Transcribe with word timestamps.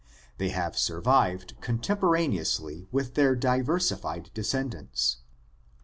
They 0.39 0.49
have 0.49 0.79
survived 0.79 1.61
contemporaneously 1.61 2.87
with 2.91 3.13
their 3.13 3.35
diversified 3.35 4.31
descendants. 4.33 5.17